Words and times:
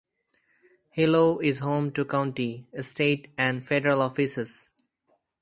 Hilo 0.89 1.37
is 1.37 1.59
home 1.59 1.91
to 1.91 2.05
county, 2.05 2.65
state, 2.79 3.27
and 3.37 3.63
federal 3.67 4.01
offices. 4.01 4.73